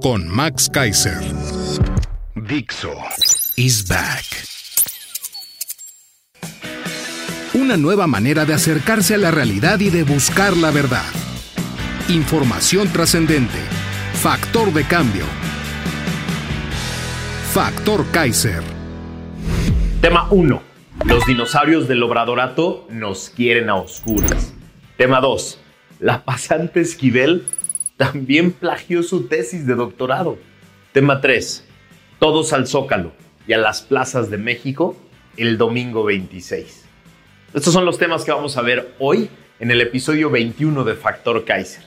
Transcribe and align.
con 0.00 0.26
Max 0.28 0.70
Kaiser. 0.72 1.20
Dixo 2.34 2.94
is 3.56 3.86
back. 3.86 4.24
Una 7.54 7.76
nueva 7.76 8.06
manera 8.06 8.44
de 8.46 8.54
acercarse 8.54 9.14
a 9.14 9.18
la 9.18 9.30
realidad 9.30 9.80
y 9.80 9.90
de 9.90 10.04
buscar 10.04 10.56
la 10.56 10.70
verdad. 10.70 11.04
Información 12.08 12.88
trascendente. 12.88 13.58
Factor 14.14 14.72
de 14.72 14.84
cambio. 14.84 15.24
Factor 17.52 18.06
Kaiser. 18.10 18.62
Tema 20.00 20.28
1. 20.30 20.62
Los 21.04 21.26
dinosaurios 21.26 21.88
del 21.88 22.02
obradorato 22.02 22.86
nos 22.90 23.28
quieren 23.30 23.68
a 23.68 23.76
oscuras. 23.76 24.54
Tema 24.96 25.20
2. 25.20 25.58
La 25.98 26.24
pasante 26.24 26.80
Esquivel 26.80 27.44
también 28.00 28.52
plagió 28.52 29.02
su 29.02 29.26
tesis 29.26 29.66
de 29.66 29.74
doctorado. 29.74 30.38
Tema 30.92 31.20
3. 31.20 31.66
Todos 32.18 32.54
al 32.54 32.66
Zócalo 32.66 33.12
y 33.46 33.52
a 33.52 33.58
las 33.58 33.82
plazas 33.82 34.30
de 34.30 34.38
México 34.38 34.96
el 35.36 35.58
domingo 35.58 36.02
26. 36.04 36.86
Estos 37.52 37.74
son 37.74 37.84
los 37.84 37.98
temas 37.98 38.24
que 38.24 38.32
vamos 38.32 38.56
a 38.56 38.62
ver 38.62 38.94
hoy 38.98 39.28
en 39.58 39.70
el 39.70 39.82
episodio 39.82 40.30
21 40.30 40.82
de 40.84 40.94
Factor 40.94 41.44
Kaiser. 41.44 41.82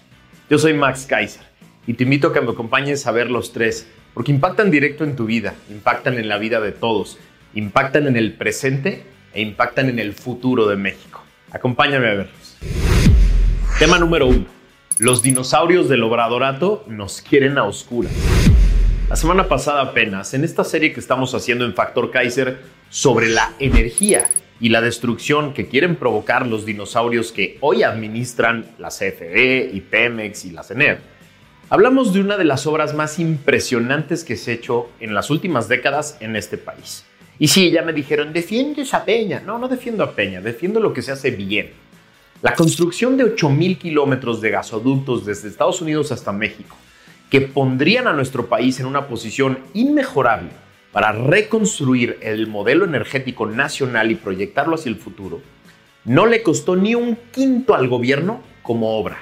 Yo 0.52 0.60
soy 0.60 0.76
Max 0.76 1.08
Kaiser 1.10 1.42
y 1.88 1.96
te 1.96 2.04
invito 2.04 2.28
a 2.28 2.34
que 2.34 2.42
me 2.42 2.52
acompañes 2.52 3.08
a 3.08 3.12
ver 3.12 3.32
los 3.32 3.52
tres 3.52 3.88
porque 4.14 4.32
impactan 4.32 4.70
directo 4.70 5.04
en 5.06 5.16
tu 5.16 5.26
vida, 5.26 5.56
impactan 5.72 6.20
en 6.20 6.28
la 6.28 6.38
vida 6.38 6.62
de 6.62 6.74
todos, 6.74 7.18
impactan 7.56 8.06
en 8.06 8.18
el 8.18 8.34
presente 8.34 9.04
e 9.34 9.42
impactan 9.42 9.90
en 9.90 9.98
el 9.98 10.14
futuro 10.14 10.68
de 10.68 10.76
México. 10.76 11.24
Acompáñame 11.52 12.08
a 12.08 12.14
verlos. 12.14 12.58
Tema 13.80 13.98
número 13.98 14.28
1 14.28 14.63
los 15.00 15.24
dinosaurios 15.24 15.90
del 15.90 16.04
Obradorato 16.04 16.84
nos 16.88 17.22
quieren 17.22 17.58
a 17.58 17.64
oscuras. 17.64 18.14
La 19.10 19.16
semana 19.16 19.48
pasada 19.48 19.82
apenas, 19.82 20.34
en 20.34 20.44
esta 20.44 20.64
serie 20.64 20.94
que 20.94 21.00
estamos 21.00 21.34
haciendo 21.34 21.66
en 21.66 21.74
Factor 21.74 22.12
Kaiser 22.12 22.60
sobre 22.90 23.30
la 23.30 23.54
energía 23.60 24.28
y 24.60 24.70
la 24.70 24.82
destrucción 24.82 25.54
que 25.54 25.68
quieren 25.68 25.96
provocar 25.96 26.46
los 26.46 26.66
dinosaurios 26.66 27.32
que 27.32 27.58
hoy 27.62 27.82
administran 27.82 28.66
la 28.78 28.90
CFE 28.90 29.72
y 29.74 29.82
Pemex 29.82 30.46
y 30.46 30.52
la 30.52 30.64
CENER, 30.64 31.00
hablamos 31.70 32.14
de 32.14 32.22
una 32.22 32.38
de 32.38 32.46
las 32.46 32.68
obras 32.68 32.94
más 32.94 33.18
impresionantes 33.18 34.24
que 34.24 34.38
se 34.38 34.52
ha 34.52 34.54
hecho 34.54 34.90
en 35.00 35.16
las 35.16 35.32
últimas 35.32 35.68
décadas 35.68 36.18
en 36.20 36.36
este 36.36 36.58
país. 36.58 37.04
Y 37.40 37.48
sí, 37.48 37.72
ya 37.72 37.82
me 37.82 37.94
dijeron, 37.94 38.32
defiendes 38.32 38.94
a 38.94 39.04
Peña. 39.04 39.42
No, 39.44 39.58
no 39.58 39.68
defiendo 39.68 40.04
a 40.04 40.12
Peña, 40.12 40.40
defiendo 40.40 40.80
lo 40.80 40.94
que 40.94 41.02
se 41.02 41.12
hace 41.12 41.32
bien 41.32 41.83
la 42.44 42.56
construcción 42.56 43.16
de 43.16 43.24
8.000 43.24 43.78
kilómetros 43.78 44.42
de 44.42 44.52
gasoductos 44.52 45.26
desde 45.26 45.48
Estados 45.48 45.82
Unidos 45.82 46.12
hasta 46.12 46.34
México, 46.34 46.76
que 47.30 47.40
pondrían 47.40 48.06
a 48.06 48.12
nuestro 48.12 48.48
país 48.48 48.82
en 48.82 48.86
una 48.86 49.08
posición 49.08 49.60
inmejorable 49.74 50.50
para 50.92 51.14
reconstruir 51.14 52.20
el 52.22 52.48
modelo 52.48 52.84
energético 52.84 53.46
nacional 53.46 54.12
y 54.12 54.16
proyectarlo 54.16 54.76
hacia 54.76 54.90
el 54.90 54.98
futuro, 54.98 55.42
no 56.04 56.26
le 56.26 56.44
costó 56.44 56.76
ni 56.76 56.96
un 56.96 57.18
quinto 57.32 57.76
al 57.76 57.88
gobierno 57.88 58.42
como 58.62 58.98
obra 58.98 59.20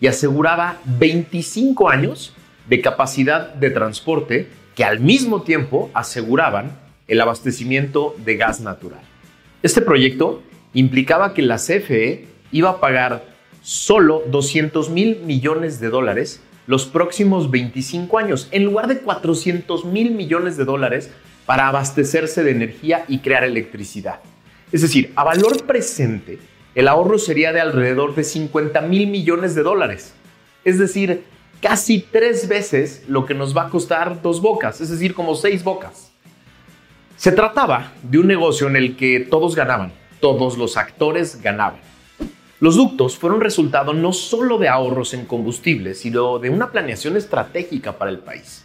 y 0.00 0.06
aseguraba 0.06 0.78
25 0.86 1.90
años 1.90 2.34
de 2.70 2.80
capacidad 2.80 3.52
de 3.52 3.68
transporte 3.68 4.48
que 4.74 4.84
al 4.84 4.98
mismo 4.98 5.42
tiempo 5.42 5.90
aseguraban 5.92 6.72
el 7.06 7.20
abastecimiento 7.20 8.16
de 8.24 8.36
gas 8.36 8.62
natural. 8.62 9.02
Este 9.62 9.82
proyecto 9.82 10.42
implicaba 10.72 11.34
que 11.34 11.42
la 11.42 11.56
CFE 11.56 12.31
iba 12.52 12.70
a 12.70 12.80
pagar 12.80 13.24
solo 13.62 14.22
200 14.28 14.90
mil 14.90 15.20
millones 15.24 15.80
de 15.80 15.88
dólares 15.88 16.40
los 16.66 16.86
próximos 16.86 17.50
25 17.50 18.18
años, 18.18 18.48
en 18.52 18.64
lugar 18.64 18.86
de 18.86 18.98
400 18.98 19.84
mil 19.84 20.12
millones 20.12 20.56
de 20.56 20.64
dólares 20.64 21.10
para 21.46 21.68
abastecerse 21.68 22.44
de 22.44 22.52
energía 22.52 23.04
y 23.08 23.18
crear 23.18 23.44
electricidad. 23.44 24.20
Es 24.70 24.82
decir, 24.82 25.12
a 25.16 25.24
valor 25.24 25.64
presente, 25.66 26.38
el 26.74 26.88
ahorro 26.88 27.18
sería 27.18 27.52
de 27.52 27.60
alrededor 27.60 28.14
de 28.14 28.24
50 28.24 28.80
mil 28.82 29.08
millones 29.08 29.54
de 29.54 29.62
dólares. 29.62 30.14
Es 30.64 30.78
decir, 30.78 31.24
casi 31.60 32.00
tres 32.00 32.48
veces 32.48 33.04
lo 33.08 33.26
que 33.26 33.34
nos 33.34 33.56
va 33.56 33.66
a 33.66 33.68
costar 33.68 34.22
dos 34.22 34.40
bocas, 34.40 34.80
es 34.80 34.88
decir, 34.88 35.14
como 35.14 35.34
seis 35.34 35.64
bocas. 35.64 36.12
Se 37.16 37.32
trataba 37.32 37.92
de 38.02 38.18
un 38.18 38.26
negocio 38.26 38.66
en 38.68 38.76
el 38.76 38.96
que 38.96 39.20
todos 39.20 39.54
ganaban, 39.54 39.92
todos 40.20 40.56
los 40.56 40.76
actores 40.76 41.40
ganaban. 41.42 41.91
Los 42.62 42.76
ductos 42.76 43.18
fueron 43.18 43.40
resultado 43.40 43.92
no 43.92 44.12
solo 44.12 44.56
de 44.56 44.68
ahorros 44.68 45.14
en 45.14 45.26
combustible, 45.26 45.94
sino 45.94 46.38
de 46.38 46.48
una 46.48 46.70
planeación 46.70 47.16
estratégica 47.16 47.98
para 47.98 48.12
el 48.12 48.20
país. 48.20 48.64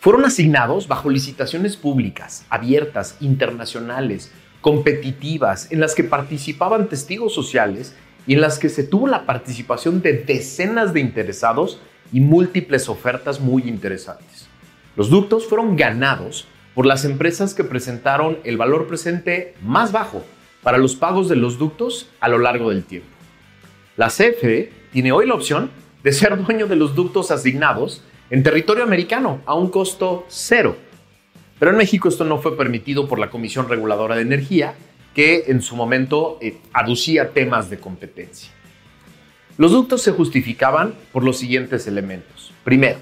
Fueron 0.00 0.24
asignados 0.24 0.88
bajo 0.88 1.10
licitaciones 1.10 1.76
públicas, 1.76 2.46
abiertas, 2.48 3.18
internacionales, 3.20 4.32
competitivas, 4.62 5.70
en 5.70 5.80
las 5.80 5.94
que 5.94 6.04
participaban 6.04 6.88
testigos 6.88 7.34
sociales 7.34 7.94
y 8.26 8.32
en 8.32 8.40
las 8.40 8.58
que 8.58 8.70
se 8.70 8.82
tuvo 8.82 9.06
la 9.06 9.26
participación 9.26 10.00
de 10.00 10.14
decenas 10.14 10.94
de 10.94 11.00
interesados 11.00 11.82
y 12.14 12.20
múltiples 12.20 12.88
ofertas 12.88 13.40
muy 13.40 13.64
interesantes. 13.68 14.48
Los 14.96 15.10
ductos 15.10 15.46
fueron 15.46 15.76
ganados 15.76 16.46
por 16.74 16.86
las 16.86 17.04
empresas 17.04 17.52
que 17.52 17.62
presentaron 17.62 18.38
el 18.44 18.56
valor 18.56 18.86
presente 18.86 19.52
más 19.60 19.92
bajo 19.92 20.24
para 20.62 20.78
los 20.78 20.96
pagos 20.96 21.28
de 21.28 21.36
los 21.36 21.58
ductos 21.58 22.08
a 22.20 22.28
lo 22.28 22.38
largo 22.38 22.70
del 22.70 22.84
tiempo. 22.84 23.08
La 23.96 24.08
CFE 24.08 24.72
tiene 24.92 25.12
hoy 25.12 25.26
la 25.26 25.34
opción 25.34 25.70
de 26.02 26.12
ser 26.12 26.42
dueño 26.42 26.66
de 26.66 26.76
los 26.76 26.94
ductos 26.94 27.30
asignados 27.30 28.02
en 28.30 28.42
territorio 28.42 28.84
americano 28.84 29.40
a 29.44 29.54
un 29.54 29.68
costo 29.68 30.24
cero. 30.28 30.76
Pero 31.58 31.70
en 31.70 31.76
México 31.76 32.08
esto 32.08 32.24
no 32.24 32.38
fue 32.38 32.56
permitido 32.56 33.06
por 33.06 33.18
la 33.18 33.30
Comisión 33.30 33.68
Reguladora 33.68 34.16
de 34.16 34.22
Energía, 34.22 34.74
que 35.14 35.44
en 35.48 35.62
su 35.62 35.76
momento 35.76 36.38
eh, 36.40 36.56
aducía 36.72 37.30
temas 37.30 37.68
de 37.68 37.78
competencia. 37.78 38.50
Los 39.58 39.72
ductos 39.72 40.02
se 40.02 40.12
justificaban 40.12 40.94
por 41.12 41.22
los 41.22 41.38
siguientes 41.38 41.86
elementos. 41.86 42.52
Primero, 42.64 42.98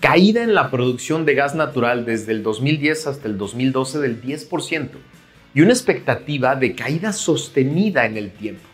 caída 0.00 0.42
en 0.42 0.54
la 0.54 0.70
producción 0.70 1.24
de 1.24 1.34
gas 1.34 1.54
natural 1.54 2.04
desde 2.04 2.32
el 2.32 2.42
2010 2.42 3.06
hasta 3.06 3.26
el 3.26 3.38
2012 3.38 3.98
del 4.00 4.22
10% 4.22 4.88
y 5.54 5.60
una 5.60 5.72
expectativa 5.72 6.56
de 6.56 6.74
caída 6.74 7.12
sostenida 7.12 8.06
en 8.06 8.16
el 8.16 8.30
tiempo. 8.32 8.68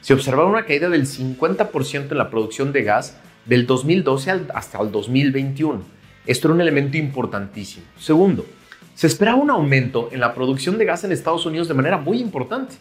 Se 0.00 0.14
observaba 0.14 0.50
una 0.50 0.66
caída 0.66 0.88
del 0.88 1.06
50% 1.06 2.10
en 2.10 2.18
la 2.18 2.30
producción 2.30 2.72
de 2.72 2.82
gas 2.82 3.16
del 3.46 3.66
2012 3.66 4.30
hasta 4.52 4.80
el 4.80 4.90
2021. 4.90 5.82
Esto 6.26 6.48
era 6.48 6.54
un 6.54 6.60
elemento 6.60 6.96
importantísimo. 6.96 7.86
Segundo, 7.98 8.46
se 8.94 9.06
esperaba 9.06 9.38
un 9.38 9.50
aumento 9.50 10.08
en 10.12 10.20
la 10.20 10.34
producción 10.34 10.78
de 10.78 10.84
gas 10.84 11.04
en 11.04 11.12
Estados 11.12 11.46
Unidos 11.46 11.68
de 11.68 11.74
manera 11.74 11.98
muy 11.98 12.20
importante. 12.20 12.76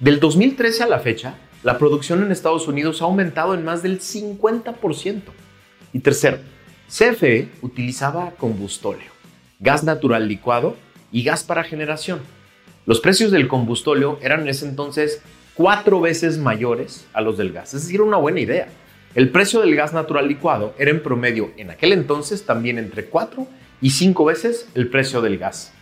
Del 0.00 0.20
2013 0.20 0.82
a 0.82 0.88
la 0.88 0.98
fecha, 0.98 1.34
la 1.62 1.78
producción 1.78 2.22
en 2.22 2.32
Estados 2.32 2.68
Unidos 2.68 3.00
ha 3.00 3.06
aumentado 3.06 3.54
en 3.54 3.64
más 3.64 3.82
del 3.82 4.00
50%. 4.00 5.22
Y 5.92 6.00
tercero, 6.00 6.38
CFE 6.88 7.48
utilizaba 7.62 8.32
combustóleo, 8.32 9.10
gas 9.60 9.84
natural 9.84 10.28
licuado 10.28 10.76
y 11.10 11.22
gas 11.22 11.44
para 11.44 11.64
generación. 11.64 12.20
Los 12.86 13.00
precios 13.00 13.30
del 13.30 13.48
combustóleo 13.48 14.18
eran 14.20 14.42
en 14.42 14.48
ese 14.48 14.68
entonces 14.68 15.22
cuatro 15.54 16.02
veces 16.02 16.36
mayores 16.36 17.06
a 17.14 17.22
los 17.22 17.38
del 17.38 17.52
gas. 17.52 17.72
Es 17.72 17.84
decir, 17.84 18.02
una 18.02 18.18
buena 18.18 18.40
idea. 18.40 18.68
El 19.14 19.30
precio 19.30 19.60
del 19.60 19.74
gas 19.74 19.94
natural 19.94 20.28
licuado 20.28 20.74
era 20.78 20.90
en 20.90 21.02
promedio 21.02 21.52
en 21.56 21.70
aquel 21.70 21.92
entonces 21.92 22.44
también 22.44 22.78
entre 22.78 23.06
cuatro 23.06 23.46
y 23.80 23.90
cinco 23.90 24.26
veces 24.26 24.68
el 24.74 24.88
precio 24.88 25.22
del 25.22 25.38
gas. 25.38 25.72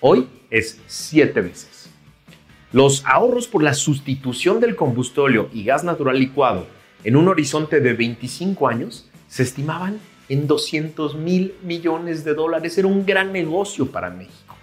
Hoy 0.00 0.26
es 0.50 0.80
siete 0.88 1.42
veces. 1.42 1.90
Los 2.72 3.04
ahorros 3.06 3.46
por 3.46 3.62
la 3.62 3.74
sustitución 3.74 4.58
del 4.58 4.74
combustóleo 4.74 5.50
y 5.52 5.62
gas 5.64 5.84
natural 5.84 6.18
licuado 6.18 6.66
en 7.04 7.14
un 7.14 7.28
horizonte 7.28 7.80
de 7.80 7.92
25 7.92 8.66
años 8.66 9.08
se 9.28 9.44
estimaban 9.44 10.00
en 10.28 10.48
200 10.48 11.14
mil 11.14 11.54
millones 11.62 12.24
de 12.24 12.34
dólares. 12.34 12.76
Era 12.76 12.88
un 12.88 13.06
gran 13.06 13.32
negocio 13.32 13.86
para 13.86 14.10
México. 14.10 14.56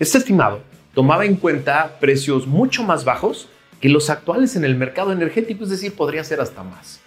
Este 0.00 0.18
estimado 0.18 0.62
tomaba 0.94 1.24
en 1.24 1.36
cuenta 1.36 1.98
precios 2.00 2.46
mucho 2.46 2.82
más 2.82 3.04
bajos 3.04 3.48
que 3.80 3.88
los 3.88 4.10
actuales 4.10 4.56
en 4.56 4.64
el 4.64 4.76
mercado 4.76 5.12
energético, 5.12 5.64
es 5.64 5.70
decir, 5.70 5.94
podría 5.94 6.24
ser 6.24 6.40
hasta 6.40 6.62
más. 6.62 7.00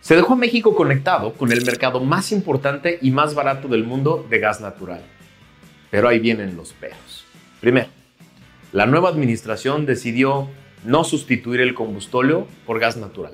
Se 0.00 0.16
dejó 0.16 0.34
a 0.34 0.36
México 0.36 0.74
conectado 0.74 1.32
con 1.32 1.52
el 1.52 1.64
mercado 1.64 2.00
más 2.00 2.32
importante 2.32 2.98
y 3.00 3.10
más 3.10 3.34
barato 3.34 3.68
del 3.68 3.84
mundo 3.84 4.26
de 4.28 4.38
gas 4.38 4.60
natural. 4.60 5.02
Pero 5.90 6.08
ahí 6.08 6.18
vienen 6.18 6.56
los 6.56 6.72
perros. 6.72 7.24
Primero, 7.60 7.88
la 8.72 8.86
nueva 8.86 9.08
administración 9.08 9.86
decidió 9.86 10.48
no 10.84 11.04
sustituir 11.04 11.60
el 11.60 11.74
combustóleo 11.74 12.46
por 12.66 12.80
gas 12.80 12.96
natural. 12.96 13.32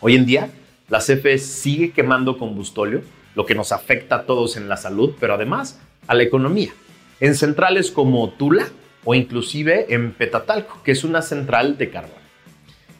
Hoy 0.00 0.16
en 0.16 0.26
día, 0.26 0.50
la 0.88 0.98
CFE 0.98 1.38
sigue 1.38 1.92
quemando 1.92 2.38
combustóleo, 2.38 3.02
lo 3.34 3.46
que 3.46 3.54
nos 3.54 3.70
afecta 3.72 4.16
a 4.16 4.22
todos 4.22 4.56
en 4.56 4.68
la 4.68 4.76
salud, 4.76 5.14
pero 5.20 5.34
además 5.34 5.80
a 6.06 6.14
la 6.14 6.22
economía. 6.22 6.72
En 7.20 7.34
centrales 7.34 7.90
como 7.90 8.30
Tula 8.30 8.68
o 9.04 9.14
inclusive 9.14 9.94
en 9.94 10.12
Petatalco, 10.12 10.82
que 10.82 10.92
es 10.92 11.04
una 11.04 11.22
central 11.22 11.78
de 11.78 11.90
carbón. 11.90 12.26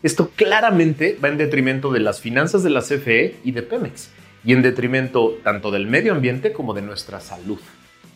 Esto 0.03 0.31
claramente 0.35 1.19
va 1.23 1.29
en 1.29 1.37
detrimento 1.37 1.93
de 1.93 2.01
las 2.01 2.21
finanzas 2.21 2.63
de 2.63 2.71
la 2.71 2.81
CFE 2.81 3.37
y 3.45 3.53
de 3.53 3.63
Pemex, 3.63 4.11
y 4.45 4.53
en 4.53 4.63
detrimento 4.63 5.39
tanto 5.43 5.71
del 5.71 5.87
medio 5.87 6.13
ambiente 6.13 6.53
como 6.53 6.75
de 6.75 6.83
nuestra 6.83 7.21
salud. 7.21 7.59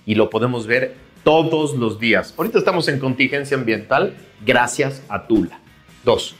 Y 0.06 0.14
lo 0.14 0.30
podemos 0.30 0.66
ver 0.66 0.94
todos 1.24 1.74
los 1.74 1.98
días. 1.98 2.34
Ahorita 2.38 2.58
estamos 2.58 2.88
en 2.88 3.00
contingencia 3.00 3.56
ambiental 3.56 4.14
gracias 4.46 5.02
a 5.08 5.26
Tula. 5.26 5.60
Dos, 6.04 6.36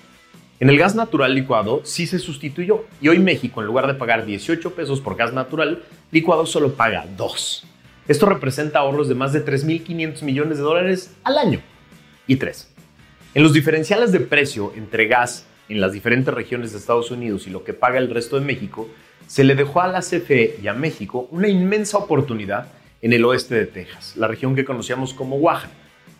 en 0.61 0.69
el 0.69 0.79
gas 0.79 0.95
natural 0.95 1.35
licuado 1.35 1.81
sí 1.85 2.07
se 2.07 2.19
sustituyó 2.19 2.85
y 3.01 3.09
hoy 3.09 3.19
México 3.19 3.61
en 3.63 3.67
lugar 3.67 3.87
de 3.87 3.95
pagar 3.95 4.27
18 4.27 4.75
pesos 4.75 5.01
por 5.01 5.17
gas 5.17 5.33
natural 5.33 5.83
licuado 6.13 6.45
solo 6.45 6.75
paga 6.75 7.07
2. 7.17 7.67
Esto 8.11 8.27
representa 8.27 8.81
ahorros 8.81 9.09
de 9.09 9.15
más 9.15 9.33
de 9.33 9.45
3.500 9.45 10.23
millones 10.23 10.57
de 10.59 10.65
dólares 10.65 11.15
al 11.23 11.39
año. 11.39 11.61
Y 12.27 12.35
tres, 12.35 12.69
en 13.35 13.45
los 13.45 13.53
diferenciales 13.53 14.11
de 14.11 14.19
precio 14.19 14.73
entre 14.75 15.07
gas 15.07 15.47
en 15.69 15.81
las 15.81 15.93
diferentes 15.93 16.35
regiones 16.35 16.73
de 16.73 16.79
Estados 16.79 17.13
Unidos 17.13 17.47
y 17.47 17.51
lo 17.51 17.63
que 17.63 17.73
paga 17.73 18.01
el 18.01 18.11
resto 18.11 18.37
de 18.37 18.45
México, 18.45 18.89
se 19.29 19.45
le 19.45 19.55
dejó 19.55 19.81
a 19.81 19.87
la 19.87 20.01
CFE 20.01 20.59
y 20.61 20.67
a 20.67 20.75
México 20.75 21.29
una 21.31 21.47
inmensa 21.47 21.99
oportunidad 21.99 22.67
en 23.01 23.13
el 23.13 23.25
oeste 23.25 23.55
de 23.55 23.67
Texas, 23.67 24.15
la 24.17 24.27
región 24.27 24.57
que 24.57 24.65
conocíamos 24.65 25.15
como 25.15 25.37
Oaxaca, 25.37 25.71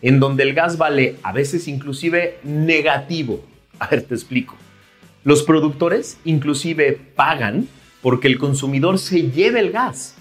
en 0.01 0.21
donde 0.21 0.43
el 0.43 0.53
gas 0.53 0.77
vale 0.77 1.17
a 1.23 1.33
veces 1.33 1.67
inclusive 1.67 2.37
negativo. 2.45 3.43
A 3.79 3.87
ver, 3.87 4.03
te 4.03 4.15
explico. 4.15 4.55
Los 5.25 5.43
productores 5.43 6.19
inclusive 6.23 6.97
pagan 7.17 7.67
porque 8.01 8.29
el 8.29 8.37
consumidor 8.37 8.97
se 8.97 9.23
lleve 9.23 9.59
el 9.59 9.73
gas. 9.73 10.15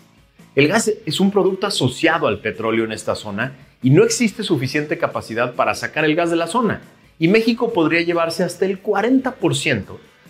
El 0.56 0.67
gas 0.67 0.91
es 1.06 1.20
un 1.20 1.31
producto 1.31 1.69
asociado 1.69 2.26
al 2.26 2.41
petróleo 2.41 2.85
en 2.85 2.91
esta 2.91 3.14
zona 3.14 3.52
y 3.82 3.91
no 3.91 4.02
existe 4.02 4.43
suficiente 4.43 4.99
capacidad 4.99 5.55
para 5.55 5.76
sacar 5.76 6.05
el 6.05 6.17
gas 6.17 6.31
de 6.31 6.37
la 6.37 6.49
zona. 6.49 6.81
Y 7.20 7.29
México 7.29 7.73
podría 7.73 8.00
llevarse 8.02 8.43
hasta 8.43 8.67
el 8.67 8.82
40% 8.82 9.85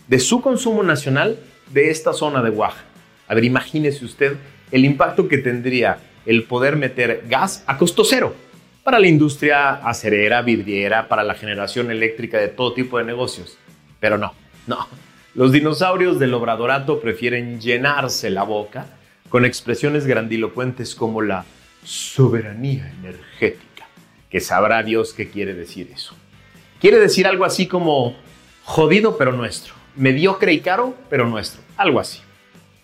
de 0.09 0.21
su 0.21 0.43
consumo 0.43 0.83
nacional 0.83 1.39
de 1.73 1.91
esta 1.91 2.13
zona 2.13 2.43
de 2.43 2.51
Oaxaca. 2.51 2.85
A 3.29 3.35
ver, 3.35 3.45
imagínese 3.45 4.05
usted 4.05 4.37
el 4.71 4.85
impacto 4.85 5.27
que 5.27 5.39
tendría 5.39 5.99
el 6.27 6.43
poder 6.45 6.77
meter 6.77 7.25
gas 7.27 7.65
a 7.67 7.79
costo 7.79 8.05
cero 8.05 8.35
para 8.85 8.99
la 8.99 9.07
industria 9.07 9.75
acerera, 9.77 10.43
vidriera, 10.43 11.09
para 11.09 11.23
la 11.23 11.35
generación 11.35 11.91
eléctrica 11.91 12.39
de 12.39 12.49
todo 12.49 12.75
tipo 12.75 12.99
de 12.99 13.05
negocios. 13.05 13.57
Pero 14.01 14.19
no, 14.19 14.35
no. 14.67 14.87
Los 15.35 15.53
dinosaurios 15.53 16.19
del 16.19 16.35
obradorato 16.35 17.01
prefieren 17.01 17.61
llenarse 17.61 18.29
la 18.29 18.43
boca 18.43 18.87
con 19.31 19.45
expresiones 19.45 20.07
grandilocuentes 20.07 20.95
como 20.95 21.23
la 21.23 21.47
soberanía 21.85 22.93
energética, 22.99 23.87
que 24.29 24.41
sabrá 24.41 24.83
Dios 24.83 25.15
qué 25.15 25.31
quiere 25.31 25.55
decir 25.55 25.91
eso. 25.95 26.15
Quiere 26.81 26.99
decir 26.99 27.27
algo 27.27 27.45
así 27.45 27.67
como 27.67 28.17
jodido 28.65 29.17
pero 29.17 29.33
nuestro, 29.33 29.73
mediocre 29.97 30.53
y 30.53 30.61
caro 30.61 30.95
pero 31.09 31.27
nuestro, 31.27 31.63
algo 31.77 32.01
así. 32.01 32.21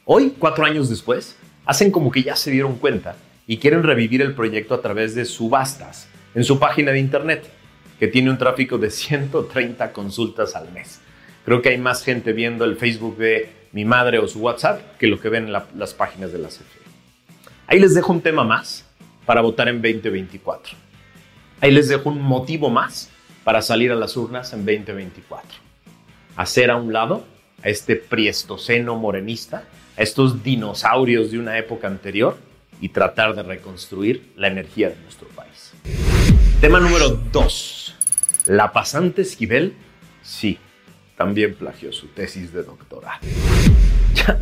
Hoy, 0.05 0.35
cuatro 0.39 0.65
años 0.65 0.89
después, 0.89 1.37
hacen 1.67 1.91
como 1.91 2.13
que 2.13 2.23
ya 2.23 2.37
se 2.37 2.53
dieron 2.53 2.77
cuenta 2.77 3.17
y 3.49 3.59
quieren 3.59 3.83
revivir 3.83 4.23
el 4.23 4.35
proyecto 4.35 4.75
a 4.75 4.81
través 4.81 5.17
de 5.17 5.25
subastas 5.25 6.09
en 6.37 6.45
su 6.45 6.61
página 6.61 6.93
de 6.93 7.01
internet, 7.01 7.45
que 7.99 8.07
tiene 8.07 8.31
un 8.31 8.39
tráfico 8.39 8.79
de 8.79 8.91
130 8.93 9.93
consultas 9.93 10.55
al 10.55 10.71
mes. 10.73 11.01
Creo 11.45 11.61
que 11.61 11.71
hay 11.71 11.79
más 11.79 12.05
gente 12.05 12.33
viendo 12.33 12.65
el 12.65 12.77
Facebook 12.77 13.17
de 13.17 13.51
mi 13.77 13.85
madre 13.85 14.19
o 14.19 14.27
su 14.27 14.39
WhatsApp 14.39 14.97
que 14.97 15.07
lo 15.07 15.21
que 15.21 15.29
ven 15.29 15.49
en 15.49 15.53
las 15.53 15.93
páginas 15.93 16.33
de 16.33 16.39
la 16.39 16.49
CFE. 16.49 16.81
Ahí 17.67 17.79
les 17.79 17.93
dejo 17.95 18.11
un 18.11 18.23
tema 18.23 18.43
más 18.43 18.87
para 19.27 19.43
votar 19.43 19.69
en 19.69 19.83
2024. 19.83 20.75
Ahí 21.61 21.71
les 21.71 21.89
dejo 21.89 22.09
un 22.09 22.23
motivo 22.23 22.71
más 22.71 23.11
para 23.45 23.61
salir 23.61 23.93
a 23.93 23.95
las 23.95 24.17
urnas 24.17 24.55
en 24.55 24.65
2024. 24.65 25.59
Hacer 26.37 26.71
a 26.71 26.77
un 26.77 26.91
lado 26.91 27.27
a 27.63 27.69
este 27.69 27.97
priestoceno 27.97 28.97
morenista, 28.97 29.65
a 29.99 30.03
estos 30.03 30.43
dinosaurios 30.43 31.31
de 31.31 31.39
una 31.39 31.59
época 31.59 31.87
anterior 31.87 32.39
y 32.81 32.89
tratar 32.89 33.35
de 33.35 33.43
reconstruir 33.43 34.33
la 34.37 34.49
energía 34.49 34.89
de 34.89 34.97
nuestro 35.03 35.29
país. 35.29 35.75
Tema 36.63 36.81
número 36.81 37.11
2. 37.11 37.95
La 38.47 38.73
pasante 38.73 39.21
Esquivel, 39.21 39.75
sí, 40.23 40.59
también 41.17 41.55
plagió 41.55 41.93
su 41.93 42.09
tesis 42.09 42.53
de 42.53 42.63
doctorado. 42.63 43.21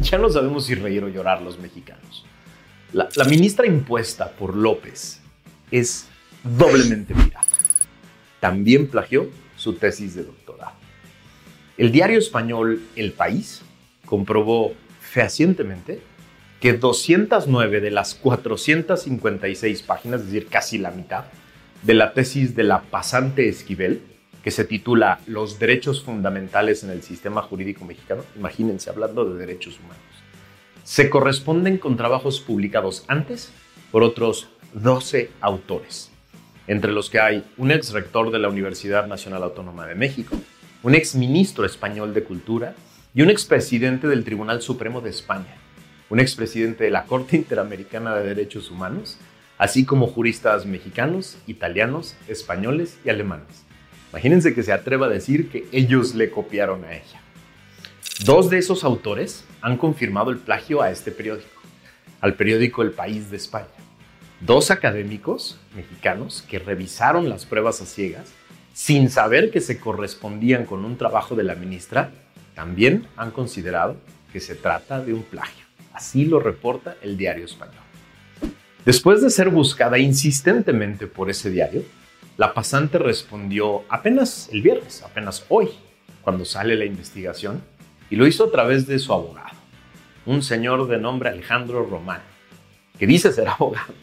Ya, 0.01 0.17
no 0.17 0.31
sabemos 0.31 0.65
si 0.67 0.75
reír 0.77 1.05
o 1.05 1.09
llorar 1.09 1.43
los 1.43 1.59
mexicanos. 1.59 2.25
La, 2.93 3.09
ministra 3.29 3.67
impuesta 3.67 4.31
por 4.31 4.57
López 4.57 5.21
es 5.71 6.07
doblemente 6.43 7.13
pirata. 7.13 7.43
También 8.41 8.87
plagió 8.87 9.29
su 9.57 9.75
tesis 9.75 10.15
de 10.15 10.23
doctorado. 10.23 10.73
El 11.77 11.91
diario 11.93 12.19
español 12.19 12.83
El 12.97 13.13
País 13.13 13.63
comprobó 14.07 14.73
fehacientemente 15.01 16.01
que 16.61 16.73
209 16.73 17.81
de 17.81 17.91
las 17.91 18.15
456 18.15 19.83
páginas, 19.83 20.21
es 20.21 20.27
decir, 20.27 20.47
casi 20.47 20.79
la 20.79 20.93
mitad, 20.93 21.25
de 21.83 21.95
la 21.95 22.15
tesis 22.15 22.55
de 22.55 22.63
la 22.63 22.81
pasante 22.83 23.49
Esquivel, 23.49 24.03
que 24.45 24.51
se 24.51 24.67
titula 24.67 25.21
Los 25.27 25.59
derechos 25.59 26.05
fundamentales 26.05 26.85
en 26.85 26.91
el 26.91 27.03
sistema 27.03 27.41
jurídico 27.41 27.87
mexicano, 27.87 28.23
imagínense 28.37 28.91
hablando 28.91 29.25
de 29.25 29.39
derechos 29.39 29.81
humanos, 29.81 30.03
se 30.85 31.09
corresponden 31.09 31.79
con 31.79 31.97
trabajos 31.97 32.41
publicados 32.41 33.07
antes 33.09 33.51
por 33.91 34.03
otros 34.03 34.49
12 34.75 35.31
autores, 35.41 36.11
entre 36.67 36.93
los 36.93 37.09
que 37.09 37.21
hay 37.21 37.43
un 37.57 37.71
ex 37.71 37.93
rector 37.93 38.31
de 38.31 38.39
la 38.39 38.51
Universidad 38.51 39.07
Nacional 39.07 39.43
Autónoma 39.43 39.87
de 39.87 39.95
México, 39.95 40.37
un 40.83 40.95
ex 40.95 41.15
ministro 41.15 41.65
español 41.65 42.13
de 42.13 42.25
Cultura 42.25 42.75
y 43.15 43.23
un 43.23 43.31
expresidente 43.31 44.09
del 44.09 44.25
Tribunal 44.25 44.61
Supremo 44.61 45.01
de 45.01 45.09
España, 45.09 45.57
un 46.11 46.21
expresidente 46.21 46.85
de 46.85 46.91
la 46.91 47.05
Corte 47.05 47.37
Interamericana 47.37 48.15
de 48.15 48.27
Derechos 48.27 48.71
Humanos, 48.71 49.17
así 49.57 49.87
como 49.87 50.07
juristas 50.07 50.67
mexicanos, 50.67 51.39
italianos, 51.47 52.15
españoles 52.29 52.99
y 53.07 53.09
alemanes. 53.09 53.64
Imagínense 54.15 54.55
que 54.55 54.63
se 54.63 54.73
atreva 54.73 55.07
a 55.07 55.09
decir 55.09 55.51
que 55.51 55.67
ellos 55.73 56.15
le 56.15 56.31
copiaron 56.31 56.85
a 56.85 56.93
ella. 56.93 57.21
Dos 58.25 58.49
de 58.49 58.59
esos 58.59 58.85
autores 58.85 59.45
han 59.61 59.77
confirmado 59.77 60.31
el 60.31 60.39
plagio 60.39 60.83
a 60.83 60.93
este 60.93 61.11
periódico, 61.11 61.61
al 62.21 62.35
periódico 62.35 62.83
El 62.83 62.93
País 62.93 63.33
de 63.33 63.39
España. 63.39 63.67
Dos 64.41 64.71
académicos 64.71 65.59
mexicanos 65.75 66.45
que 66.49 66.61
revisaron 66.61 67.29
las 67.29 67.45
pruebas 67.45 67.81
a 67.81 67.87
ciegas 67.87 68.31
sin 68.73 69.11
saber 69.11 69.51
que 69.51 69.61
se 69.61 69.81
correspondían 69.81 70.65
con 70.65 70.85
un 70.85 70.97
trabajo 70.97 71.35
de 71.35 71.43
la 71.43 71.57
ministra, 71.57 72.13
también 72.55 73.09
han 73.17 73.33
considerado 73.33 73.97
que 74.33 74.39
se 74.39 74.55
trata 74.55 75.05
de 75.05 75.13
un 75.13 75.25
plagio. 75.25 75.67
Así 75.93 76.25
lo 76.25 76.39
reporta 76.39 76.97
el 77.03 77.17
diario 77.17 77.47
español. 77.47 77.83
Después 78.85 79.23
de 79.23 79.31
ser 79.31 79.49
buscada 79.49 79.99
insistentemente 79.99 81.09
por 81.09 81.31
ese 81.31 81.51
diario, 81.51 81.83
la 82.37 82.53
pasante 82.53 82.99
respondió 82.99 83.85
apenas 83.89 84.49
el 84.53 84.63
viernes, 84.63 85.03
apenas 85.03 85.45
hoy, 85.49 85.69
cuando 86.23 86.45
sale 86.45 86.77
la 86.77 86.85
investigación, 86.85 87.63
y 88.11 88.17
lo 88.17 88.27
hizo 88.27 88.45
a 88.45 88.51
través 88.51 88.87
de 88.87 88.99
su 88.99 89.13
abogado, 89.13 89.57
un 90.27 90.43
señor 90.43 90.89
de 90.89 90.99
nombre 90.99 91.29
Alejandro 91.29 91.85
Román, 91.85 92.23
que 92.99 93.07
dice 93.07 93.33
ser 93.33 93.49
abogado. 93.59 93.95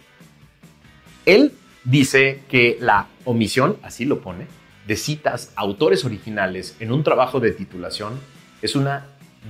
Él 1.26 1.54
dice 1.84 2.44
que 2.50 2.78
la 2.80 3.08
omisión, 3.26 3.78
así 3.84 4.06
lo 4.06 4.22
pone, 4.22 4.48
de 4.88 4.96
citas 4.96 5.52
autores 5.56 6.06
originales 6.06 6.76
en 6.80 6.92
un 6.92 7.04
trabajo 7.04 7.40
de 7.40 7.52
titulación 7.52 8.20
es 8.62 8.76
una 8.76 9.06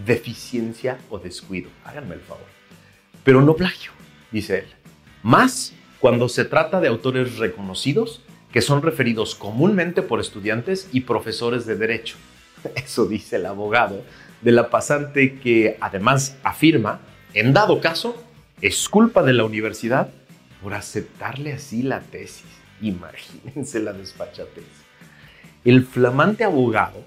deficiencia 0.05 0.97
o 1.09 1.19
descuido. 1.19 1.69
Háganme 1.85 2.15
el 2.15 2.21
favor. 2.21 2.45
Pero 3.23 3.41
no 3.41 3.55
plagio, 3.55 3.91
dice 4.31 4.59
él. 4.59 4.67
Más 5.23 5.73
cuando 5.99 6.27
se 6.29 6.45
trata 6.45 6.81
de 6.81 6.87
autores 6.87 7.37
reconocidos 7.37 8.21
que 8.51 8.61
son 8.61 8.81
referidos 8.81 9.35
comúnmente 9.35 10.01
por 10.01 10.19
estudiantes 10.19 10.89
y 10.91 11.01
profesores 11.01 11.65
de 11.65 11.75
derecho. 11.75 12.17
Eso 12.75 13.05
dice 13.05 13.37
el 13.37 13.45
abogado 13.45 14.03
de 14.41 14.51
la 14.51 14.69
pasante 14.69 15.39
que 15.39 15.77
además 15.79 16.37
afirma, 16.43 16.99
en 17.33 17.53
dado 17.53 17.79
caso, 17.79 18.21
es 18.61 18.89
culpa 18.89 19.23
de 19.23 19.33
la 19.33 19.45
universidad 19.45 20.09
por 20.61 20.73
aceptarle 20.73 21.53
así 21.53 21.81
la 21.81 22.01
tesis. 22.01 22.45
Imagínense 22.81 23.79
la 23.79 23.93
despachatez. 23.93 24.65
El 25.63 25.85
flamante 25.85 26.43
abogado 26.43 27.03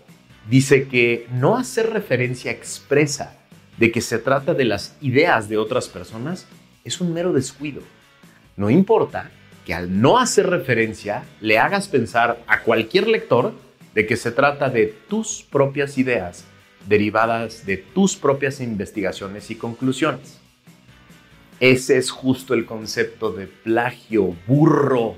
dice 0.49 0.87
que 0.87 1.27
no 1.33 1.57
hacer 1.57 1.91
referencia 1.91 2.51
expresa 2.51 3.37
de 3.79 3.91
que 3.91 4.01
se 4.01 4.19
trata 4.19 4.55
de 4.55 4.65
las 4.65 4.97
ideas 5.01 5.49
de 5.49 5.59
otras 5.59 5.89
personas 5.89 6.47
es 6.85 7.01
un 7.01 7.13
mero 7.13 7.33
descuido. 7.33 7.83
No 8.57 8.71
importa 8.71 9.31
que 9.65 9.75
al 9.75 10.01
no 10.01 10.19
hacer 10.19 10.49
referencia 10.49 11.25
le 11.41 11.59
hagas 11.59 11.89
pensar 11.89 12.43
a 12.47 12.61
cualquier 12.63 13.09
lector 13.09 13.55
de 13.95 14.07
que 14.07 14.17
se 14.17 14.33
trata 14.33 14.69
de 14.69 14.87
tus 15.09 15.47
propias 15.51 15.99
ideas 15.99 16.45
derivadas 16.87 17.65
de 17.67 17.79
tus 17.79 18.17
propias 18.17 18.61
investigaciones 18.61 19.51
y 19.51 19.57
conclusiones. 19.57 20.39
Ese 21.61 21.97
es 21.97 22.11
justo 22.11 22.55
el 22.55 22.67
concepto 22.67 23.33
de 23.33 23.47
plagio 23.47 24.37
burro, 24.47 25.15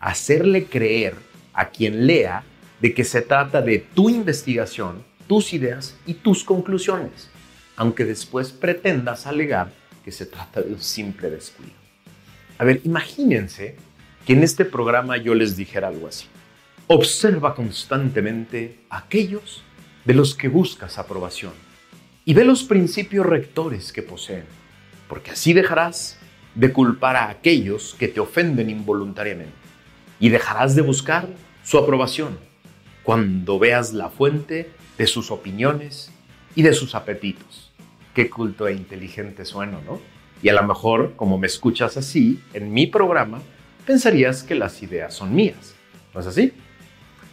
hacerle 0.00 0.66
creer 0.66 1.14
a 1.52 1.70
quien 1.70 2.06
lea 2.06 2.44
de 2.80 2.94
que 2.94 3.04
se 3.04 3.22
trata 3.22 3.62
de 3.62 3.78
tu 3.78 4.10
investigación, 4.10 5.04
tus 5.26 5.52
ideas 5.52 5.96
y 6.06 6.14
tus 6.14 6.44
conclusiones, 6.44 7.30
aunque 7.76 8.04
después 8.04 8.52
pretendas 8.52 9.26
alegar 9.26 9.72
que 10.04 10.12
se 10.12 10.26
trata 10.26 10.62
de 10.62 10.72
un 10.72 10.80
simple 10.80 11.30
descuido. 11.30 11.87
A 12.58 12.64
ver, 12.64 12.80
imagínense 12.84 13.76
que 14.26 14.32
en 14.32 14.42
este 14.42 14.64
programa 14.64 15.16
yo 15.16 15.34
les 15.34 15.56
dijera 15.56 15.88
algo 15.88 16.08
así. 16.08 16.26
Observa 16.88 17.54
constantemente 17.54 18.80
a 18.90 18.98
aquellos 18.98 19.62
de 20.04 20.14
los 20.14 20.34
que 20.34 20.48
buscas 20.48 20.98
aprobación 20.98 21.52
y 22.24 22.34
ve 22.34 22.44
los 22.44 22.64
principios 22.64 23.24
rectores 23.24 23.92
que 23.92 24.02
poseen, 24.02 24.44
porque 25.08 25.30
así 25.30 25.52
dejarás 25.52 26.18
de 26.54 26.72
culpar 26.72 27.14
a 27.14 27.30
aquellos 27.30 27.94
que 27.98 28.08
te 28.08 28.20
ofenden 28.20 28.70
involuntariamente 28.70 29.52
y 30.18 30.28
dejarás 30.28 30.74
de 30.74 30.82
buscar 30.82 31.28
su 31.62 31.78
aprobación 31.78 32.38
cuando 33.04 33.58
veas 33.58 33.92
la 33.92 34.10
fuente 34.10 34.70
de 34.98 35.06
sus 35.06 35.30
opiniones 35.30 36.10
y 36.56 36.62
de 36.62 36.72
sus 36.72 36.94
apetitos. 36.94 37.70
Qué 38.14 38.28
culto 38.28 38.66
e 38.66 38.72
inteligente 38.72 39.44
sueno, 39.44 39.80
¿no? 39.86 40.17
Y 40.42 40.48
a 40.48 40.54
lo 40.54 40.62
mejor, 40.62 41.14
como 41.16 41.38
me 41.38 41.46
escuchas 41.46 41.96
así, 41.96 42.40
en 42.54 42.72
mi 42.72 42.86
programa, 42.86 43.40
pensarías 43.86 44.42
que 44.42 44.54
las 44.54 44.82
ideas 44.82 45.14
son 45.14 45.34
mías. 45.34 45.74
¿No 46.14 46.20
es 46.20 46.26
así? 46.26 46.52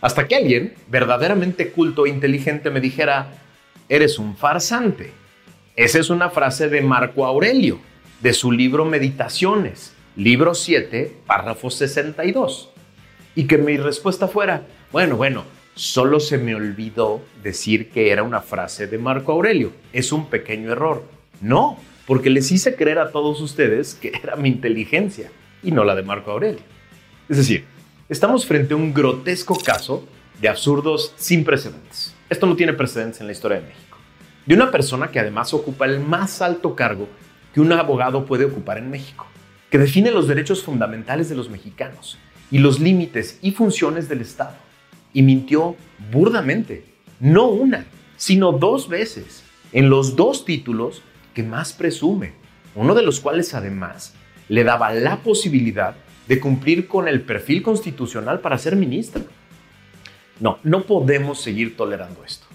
Hasta 0.02 0.28
que 0.28 0.36
alguien 0.36 0.74
verdaderamente 0.88 1.72
culto 1.72 2.06
e 2.06 2.10
inteligente 2.10 2.70
me 2.70 2.82
dijera, 2.82 3.32
eres 3.90 4.20
un 4.20 4.36
farsante. 4.36 5.12
Esa 5.76 6.00
es 6.00 6.10
una 6.10 6.30
frase 6.30 6.70
de 6.70 6.82
Marco 6.82 7.26
Aurelio, 7.26 7.80
de 8.22 8.34
su 8.34 8.52
libro 8.52 8.86
Meditaciones, 8.86 9.94
libro 10.16 10.56
7, 10.56 11.18
párrafo 11.26 11.70
62. 11.70 12.70
Y 13.36 13.46
que 13.46 13.58
mi 13.58 13.78
respuesta 13.78 14.28
fuera, 14.28 14.64
bueno, 14.92 15.18
bueno, 15.18 15.44
solo 15.76 16.20
se 16.20 16.38
me 16.38 16.56
olvidó 16.56 17.22
decir 17.44 17.90
que 17.90 18.12
era 18.12 18.24
una 18.24 18.42
frase 18.42 18.88
de 18.88 18.98
Marco 18.98 19.34
Aurelio. 19.34 19.74
Es 19.92 20.12
un 20.12 20.28
pequeño 20.28 20.72
error. 20.72 21.04
No, 21.42 21.78
porque 22.06 22.30
les 22.30 22.52
hice 22.52 22.76
creer 22.76 23.00
a 23.00 23.12
todos 23.12 23.42
ustedes 23.42 23.96
que 23.96 24.12
era 24.22 24.36
mi 24.36 24.50
inteligencia 24.50 25.32
y 25.64 25.72
no 25.72 25.84
la 25.84 25.96
de 25.96 26.04
Marco 26.04 26.32
Aurelio. 26.32 26.62
Es 27.28 27.38
decir, 27.38 27.66
estamos 28.10 28.46
frente 28.46 28.74
a 28.74 28.78
un 28.78 28.94
grotesco 28.94 29.58
caso 29.58 30.08
de 30.40 30.50
absurdos 30.50 31.14
sin 31.18 31.44
precedentes. 31.44 32.14
Esto 32.30 32.46
no 32.46 32.56
tiene 32.56 32.74
precedentes 32.74 33.22
en 33.22 33.28
la 33.28 33.34
historia 33.34 33.60
de 33.60 33.68
México. 33.68 33.98
De 34.46 34.54
una 34.54 34.70
persona 34.70 35.10
que 35.10 35.20
además 35.20 35.54
ocupa 35.54 35.86
el 35.86 36.00
más 36.00 36.42
alto 36.42 36.76
cargo 36.76 37.08
que 37.54 37.62
un 37.62 37.72
abogado 37.72 38.26
puede 38.26 38.46
ocupar 38.46 38.78
en 38.78 38.92
México, 38.92 39.26
que 39.72 39.78
define 39.78 40.12
los 40.12 40.28
derechos 40.28 40.62
fundamentales 40.62 41.30
de 41.30 41.36
los 41.36 41.50
mexicanos 41.50 42.20
y 42.52 42.60
los 42.60 42.80
límites 42.80 43.40
y 43.42 43.52
funciones 43.52 44.08
del 44.08 44.22
Estado. 44.22 44.56
Y 45.14 45.24
mintió 45.24 45.76
burdamente, 46.12 46.86
no 47.20 47.48
una, 47.48 47.86
sino 48.18 48.52
dos 48.52 48.90
veces, 48.90 49.44
en 49.72 49.90
los 49.90 50.16
dos 50.16 50.46
títulos 50.46 51.02
que 51.36 51.44
más 51.44 51.74
presume, 51.74 52.34
uno 52.74 52.96
de 52.96 53.04
los 53.04 53.20
cuales 53.20 53.54
además 53.54 54.15
le 54.50 54.63
daba 54.63 54.92
la 54.92 55.18
posibilidad 55.18 55.96
de 56.27 56.39
cumplir 56.39 56.88
con 56.88 57.08
el 57.08 57.22
perfil 57.22 57.62
constitucional 57.62 58.39
para 58.39 58.58
ser 58.58 58.75
ministro. 58.75 59.24
No, 60.39 60.58
no 60.63 60.84
podemos 60.84 61.39
seguir 61.39 61.77
tolerando 61.77 62.24
esto. 62.24 62.48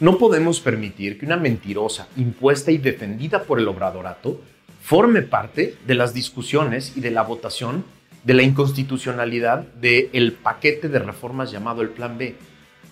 No 0.00 0.16
podemos 0.16 0.60
permitir 0.60 1.18
que 1.18 1.26
una 1.26 1.36
mentirosa 1.36 2.08
impuesta 2.16 2.70
y 2.70 2.78
defendida 2.78 3.42
por 3.42 3.58
el 3.58 3.68
obradorato 3.68 4.40
forme 4.80 5.22
parte 5.22 5.76
de 5.86 5.94
las 5.94 6.14
discusiones 6.14 6.96
y 6.96 7.00
de 7.00 7.10
la 7.10 7.22
votación 7.22 7.84
de 8.24 8.34
la 8.34 8.42
inconstitucionalidad 8.42 9.60
del 9.74 10.32
paquete 10.32 10.88
de 10.88 10.98
reformas 10.98 11.50
llamado 11.50 11.82
el 11.82 11.90
Plan 11.90 12.16
B. 12.18 12.36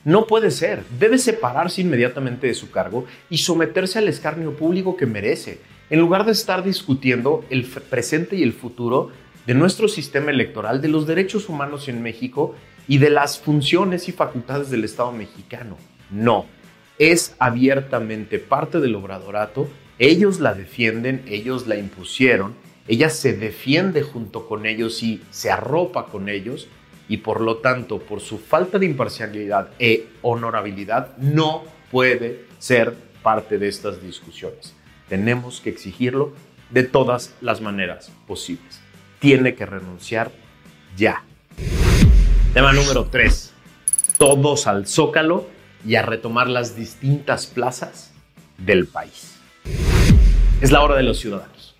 No 0.06 0.28
puede 0.28 0.52
ser, 0.52 0.84
debe 1.00 1.18
separarse 1.18 1.80
inmediatamente 1.80 2.46
de 2.46 2.54
su 2.54 2.70
cargo 2.70 3.06
y 3.28 3.38
someterse 3.38 3.98
al 3.98 4.06
escarnio 4.06 4.56
público 4.56 4.96
que 4.96 5.04
merece, 5.04 5.58
en 5.90 5.98
lugar 5.98 6.24
de 6.24 6.30
estar 6.30 6.62
discutiendo 6.62 7.44
el 7.50 7.64
presente 7.64 8.36
y 8.36 8.44
el 8.44 8.52
futuro 8.52 9.10
de 9.48 9.54
nuestro 9.54 9.88
sistema 9.88 10.30
electoral, 10.30 10.80
de 10.80 10.86
los 10.86 11.08
derechos 11.08 11.48
humanos 11.48 11.88
en 11.88 12.04
México 12.04 12.54
y 12.86 12.98
de 12.98 13.10
las 13.10 13.40
funciones 13.40 14.08
y 14.08 14.12
facultades 14.12 14.70
del 14.70 14.84
Estado 14.84 15.10
mexicano. 15.10 15.76
No, 16.08 16.46
es 17.00 17.34
abiertamente 17.40 18.38
parte 18.38 18.78
del 18.78 18.94
obradorato, 18.94 19.68
ellos 19.98 20.38
la 20.38 20.54
defienden, 20.54 21.24
ellos 21.26 21.66
la 21.66 21.78
impusieron, 21.78 22.54
ella 22.86 23.10
se 23.10 23.36
defiende 23.36 24.02
junto 24.02 24.46
con 24.46 24.66
ellos 24.66 25.02
y 25.02 25.20
se 25.32 25.50
arropa 25.50 26.06
con 26.06 26.28
ellos 26.28 26.68
y 27.08 27.18
por 27.18 27.40
lo 27.40 27.58
tanto, 27.58 28.00
por 28.00 28.20
su 28.20 28.38
falta 28.38 28.78
de 28.78 28.86
imparcialidad 28.86 29.70
e 29.78 30.08
honorabilidad, 30.22 31.16
no 31.18 31.64
puede 31.90 32.44
ser 32.58 32.94
parte 33.22 33.58
de 33.58 33.68
estas 33.68 34.02
discusiones. 34.02 34.74
Tenemos 35.08 35.60
que 35.60 35.70
exigirlo 35.70 36.32
de 36.70 36.82
todas 36.82 37.34
las 37.40 37.60
maneras 37.60 38.10
posibles. 38.26 38.80
Tiene 39.20 39.54
que 39.54 39.66
renunciar 39.66 40.32
ya. 40.96 41.22
Tema 42.52 42.72
número 42.72 43.04
3. 43.04 43.52
Todos 44.18 44.66
al 44.66 44.86
zócalo 44.86 45.46
y 45.86 45.94
a 45.94 46.02
retomar 46.02 46.48
las 46.48 46.74
distintas 46.74 47.46
plazas 47.46 48.12
del 48.58 48.86
país. 48.86 49.36
Es 50.60 50.72
la 50.72 50.82
hora 50.82 50.96
de 50.96 51.02
los 51.02 51.18
ciudadanos. 51.20 51.76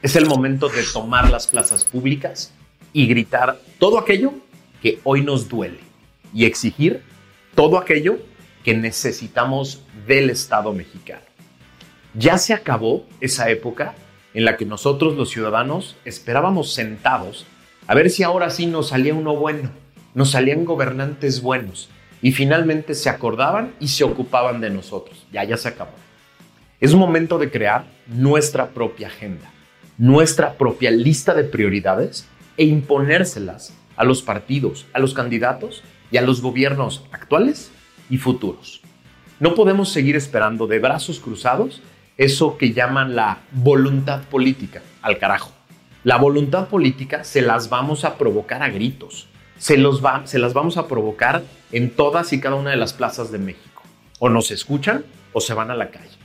Es 0.00 0.16
el 0.16 0.26
momento 0.26 0.68
de 0.68 0.82
tomar 0.92 1.30
las 1.30 1.46
plazas 1.46 1.84
públicas 1.84 2.52
y 2.92 3.06
gritar 3.06 3.58
todo 3.78 3.98
aquello 3.98 4.34
que 4.84 5.00
hoy 5.02 5.22
nos 5.22 5.48
duele 5.48 5.78
y 6.34 6.44
exigir 6.44 7.00
todo 7.54 7.78
aquello 7.78 8.18
que 8.62 8.74
necesitamos 8.74 9.82
del 10.06 10.28
Estado 10.28 10.74
mexicano. 10.74 11.22
Ya 12.12 12.36
se 12.36 12.52
acabó 12.52 13.06
esa 13.22 13.48
época 13.48 13.94
en 14.34 14.44
la 14.44 14.58
que 14.58 14.66
nosotros 14.66 15.14
los 15.14 15.30
ciudadanos 15.30 15.96
esperábamos 16.04 16.74
sentados 16.74 17.46
a 17.86 17.94
ver 17.94 18.10
si 18.10 18.24
ahora 18.24 18.50
sí 18.50 18.66
nos 18.66 18.88
salía 18.90 19.14
uno 19.14 19.34
bueno 19.34 19.70
nos 20.12 20.32
salían 20.32 20.66
gobernantes 20.66 21.40
buenos 21.40 21.88
y 22.20 22.32
finalmente 22.32 22.94
se 22.94 23.08
acordaban 23.08 23.74
y 23.80 23.88
se 23.88 24.04
ocupaban 24.04 24.60
de 24.60 24.68
nosotros. 24.68 25.26
Ya, 25.32 25.44
ya 25.44 25.56
se 25.56 25.68
acabó. 25.68 25.92
Es 26.78 26.94
momento 26.94 27.38
de 27.38 27.50
crear 27.50 27.86
nuestra 28.06 28.68
propia 28.68 29.06
agenda, 29.06 29.50
nuestra 29.96 30.54
propia 30.58 30.90
lista 30.90 31.32
de 31.32 31.44
prioridades 31.44 32.26
e 32.58 32.64
imponérselas 32.64 33.72
a 33.96 34.04
los 34.04 34.22
partidos, 34.22 34.86
a 34.92 34.98
los 34.98 35.14
candidatos 35.14 35.82
y 36.10 36.16
a 36.16 36.22
los 36.22 36.40
gobiernos 36.40 37.04
actuales 37.12 37.70
y 38.10 38.18
futuros. 38.18 38.80
No 39.40 39.54
podemos 39.54 39.90
seguir 39.90 40.16
esperando 40.16 40.66
de 40.66 40.78
brazos 40.78 41.20
cruzados 41.20 41.82
eso 42.16 42.56
que 42.56 42.72
llaman 42.72 43.16
la 43.16 43.38
voluntad 43.50 44.22
política, 44.22 44.82
al 45.02 45.18
carajo. 45.18 45.52
La 46.04 46.16
voluntad 46.16 46.68
política 46.68 47.24
se 47.24 47.42
las 47.42 47.68
vamos 47.68 48.04
a 48.04 48.16
provocar 48.16 48.62
a 48.62 48.68
gritos, 48.68 49.26
se, 49.58 49.76
los 49.76 50.04
va, 50.04 50.26
se 50.26 50.38
las 50.38 50.52
vamos 50.52 50.76
a 50.76 50.86
provocar 50.86 51.42
en 51.72 51.90
todas 51.90 52.32
y 52.32 52.40
cada 52.40 52.56
una 52.56 52.70
de 52.70 52.76
las 52.76 52.92
plazas 52.92 53.32
de 53.32 53.38
México. 53.38 53.82
O 54.18 54.28
nos 54.28 54.50
escuchan 54.50 55.04
o 55.32 55.40
se 55.40 55.54
van 55.54 55.70
a 55.70 55.74
la 55.74 55.90
calle. 55.90 56.16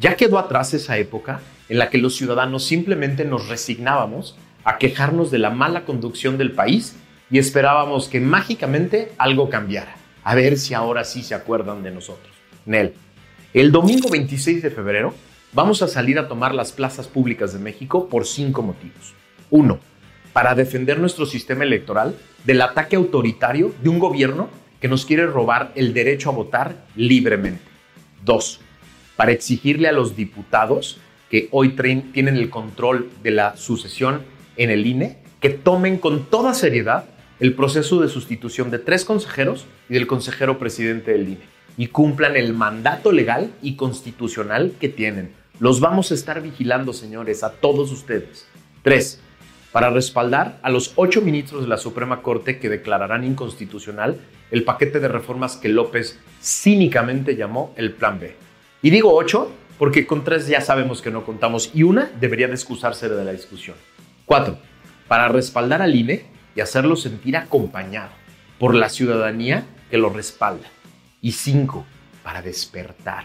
Ya 0.00 0.16
quedó 0.16 0.38
atrás 0.38 0.74
esa 0.74 0.96
época 0.98 1.40
en 1.68 1.78
la 1.78 1.90
que 1.90 1.98
los 1.98 2.16
ciudadanos 2.16 2.64
simplemente 2.64 3.24
nos 3.24 3.48
resignábamos 3.48 4.36
a 4.64 4.78
quejarnos 4.78 5.30
de 5.30 5.38
la 5.38 5.50
mala 5.50 5.84
conducción 5.84 6.38
del 6.38 6.52
país 6.52 6.96
y 7.30 7.38
esperábamos 7.38 8.08
que 8.08 8.20
mágicamente 8.20 9.12
algo 9.18 9.50
cambiara. 9.50 9.96
A 10.24 10.34
ver 10.34 10.58
si 10.58 10.74
ahora 10.74 11.04
sí 11.04 11.22
se 11.22 11.34
acuerdan 11.34 11.82
de 11.82 11.90
nosotros. 11.90 12.34
Nel, 12.66 12.94
el 13.54 13.72
domingo 13.72 14.08
26 14.08 14.62
de 14.62 14.70
febrero 14.70 15.14
vamos 15.52 15.82
a 15.82 15.88
salir 15.88 16.18
a 16.18 16.28
tomar 16.28 16.54
las 16.54 16.72
plazas 16.72 17.08
públicas 17.08 17.52
de 17.52 17.58
México 17.58 18.08
por 18.08 18.26
cinco 18.26 18.62
motivos. 18.62 19.14
Uno, 19.50 19.78
para 20.32 20.54
defender 20.54 20.98
nuestro 20.98 21.26
sistema 21.26 21.64
electoral 21.64 22.14
del 22.44 22.60
ataque 22.62 22.96
autoritario 22.96 23.74
de 23.82 23.88
un 23.88 23.98
gobierno 23.98 24.50
que 24.80 24.88
nos 24.88 25.04
quiere 25.04 25.26
robar 25.26 25.72
el 25.74 25.92
derecho 25.94 26.30
a 26.30 26.34
votar 26.34 26.76
libremente. 26.94 27.62
Dos, 28.24 28.60
para 29.16 29.32
exigirle 29.32 29.88
a 29.88 29.92
los 29.92 30.14
diputados 30.14 31.00
que 31.30 31.48
hoy 31.50 31.70
tienen 32.12 32.36
el 32.36 32.50
control 32.50 33.10
de 33.22 33.30
la 33.32 33.56
sucesión 33.56 34.22
en 34.56 34.70
el 34.70 34.86
INE 34.86 35.18
que 35.40 35.50
tomen 35.50 35.98
con 35.98 36.26
toda 36.26 36.54
seriedad 36.54 37.06
el 37.40 37.54
proceso 37.54 38.00
de 38.00 38.08
sustitución 38.08 38.70
de 38.70 38.78
tres 38.78 39.04
consejeros 39.04 39.66
y 39.88 39.94
del 39.94 40.06
consejero 40.06 40.58
presidente 40.58 41.12
del 41.12 41.28
INE 41.28 41.58
y 41.76 41.86
cumplan 41.86 42.36
el 42.36 42.54
mandato 42.54 43.12
legal 43.12 43.52
y 43.62 43.76
constitucional 43.76 44.72
que 44.80 44.88
tienen. 44.88 45.32
Los 45.60 45.80
vamos 45.80 46.10
a 46.10 46.14
estar 46.14 46.42
vigilando, 46.42 46.92
señores, 46.92 47.44
a 47.44 47.52
todos 47.52 47.92
ustedes. 47.92 48.46
Tres, 48.82 49.20
para 49.70 49.90
respaldar 49.90 50.58
a 50.62 50.70
los 50.70 50.92
ocho 50.96 51.20
ministros 51.20 51.62
de 51.62 51.68
la 51.68 51.76
Suprema 51.76 52.22
Corte 52.22 52.58
que 52.58 52.68
declararán 52.68 53.24
inconstitucional 53.24 54.18
el 54.50 54.64
paquete 54.64 54.98
de 54.98 55.08
reformas 55.08 55.56
que 55.56 55.68
López 55.68 56.18
cínicamente 56.42 57.36
llamó 57.36 57.72
el 57.76 57.92
Plan 57.92 58.18
B. 58.18 58.34
Y 58.82 58.90
digo 58.90 59.14
ocho 59.14 59.52
porque 59.78 60.06
con 60.06 60.24
tres 60.24 60.48
ya 60.48 60.60
sabemos 60.60 61.00
que 61.00 61.12
no 61.12 61.24
contamos 61.24 61.70
y 61.74 61.84
una 61.84 62.10
debería 62.18 62.48
de 62.48 62.54
excusarse 62.54 63.08
de 63.08 63.24
la 63.24 63.32
discusión. 63.32 63.76
Cuatro, 64.24 64.58
para 65.06 65.28
respaldar 65.28 65.82
al 65.82 65.94
INE 65.94 66.37
y 66.54 66.60
hacerlo 66.60 66.96
sentir 66.96 67.36
acompañado 67.36 68.10
por 68.58 68.74
la 68.74 68.88
ciudadanía 68.88 69.64
que 69.90 69.98
lo 69.98 70.10
respalda. 70.10 70.66
Y 71.20 71.32
cinco, 71.32 71.84
para 72.22 72.42
despertar, 72.42 73.24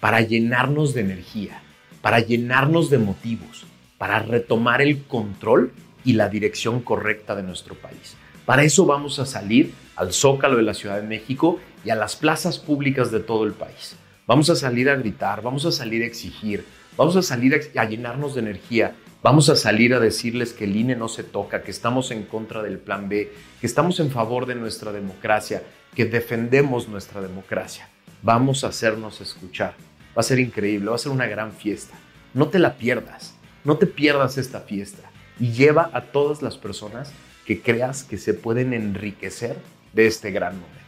para 0.00 0.20
llenarnos 0.20 0.94
de 0.94 1.00
energía, 1.00 1.62
para 2.02 2.20
llenarnos 2.20 2.90
de 2.90 2.98
motivos, 2.98 3.66
para 3.98 4.18
retomar 4.20 4.82
el 4.82 5.02
control 5.04 5.72
y 6.04 6.14
la 6.14 6.28
dirección 6.28 6.80
correcta 6.80 7.34
de 7.34 7.42
nuestro 7.42 7.74
país. 7.74 8.16
Para 8.46 8.62
eso 8.62 8.86
vamos 8.86 9.18
a 9.18 9.26
salir 9.26 9.72
al 9.96 10.12
Zócalo 10.12 10.56
de 10.56 10.62
la 10.62 10.74
Ciudad 10.74 11.00
de 11.00 11.06
México 11.06 11.60
y 11.84 11.90
a 11.90 11.94
las 11.94 12.16
plazas 12.16 12.58
públicas 12.58 13.10
de 13.10 13.20
todo 13.20 13.44
el 13.44 13.52
país. 13.52 13.96
Vamos 14.26 14.48
a 14.48 14.56
salir 14.56 14.88
a 14.88 14.96
gritar, 14.96 15.42
vamos 15.42 15.66
a 15.66 15.72
salir 15.72 16.02
a 16.02 16.06
exigir, 16.06 16.64
vamos 16.96 17.16
a 17.16 17.22
salir 17.22 17.60
a, 17.76 17.84
llenarnos 17.84 18.34
de 18.34 18.40
energía, 18.40 18.94
vamos 19.22 19.48
a 19.48 19.56
salir 19.56 19.94
a 19.94 20.00
decirles 20.00 20.52
que 20.52 20.64
el 20.64 20.76
INE 20.76 20.96
no 20.96 21.08
se 21.08 21.22
toca, 21.22 21.62
que 21.62 21.70
estamos 21.70 22.10
en 22.10 22.24
contra 22.24 22.62
del 22.62 22.78
plan 22.78 23.08
B, 23.08 23.32
que 23.60 23.66
estamos 23.66 24.00
en 24.00 24.10
favor 24.10 24.46
de 24.46 24.54
nuestra 24.54 24.92
democracia, 24.92 25.62
que 25.94 26.04
defendemos 26.04 26.88
nuestra 26.88 27.20
democracia. 27.20 27.88
Vamos 28.22 28.64
a 28.64 28.68
hacernos 28.68 29.20
escuchar. 29.20 29.74
Va 30.16 30.20
a 30.20 30.22
ser 30.22 30.38
increíble, 30.38 30.90
va 30.90 30.96
a 30.96 30.98
ser 30.98 31.12
una 31.12 31.26
gran 31.26 31.52
fiesta. 31.52 31.94
No 32.34 32.48
te 32.48 32.58
la 32.58 32.76
pierdas. 32.76 33.34
No 33.64 33.76
te 33.76 33.86
pierdas 33.86 34.38
esta 34.38 34.60
fiesta 34.60 35.10
y 35.38 35.52
lleva 35.52 35.90
a 35.92 36.02
todas 36.02 36.42
las 36.42 36.56
personas 36.56 37.12
que 37.44 37.60
creas 37.60 38.04
que 38.04 38.18
se 38.18 38.34
pueden 38.34 38.72
enriquecer 38.72 39.56
de 39.92 40.06
este 40.06 40.30
gran 40.30 40.54
momento. 40.54 40.78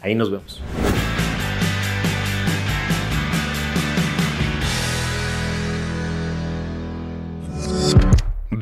Ahí 0.00 0.14
nos 0.14 0.30
vemos. 0.30 0.60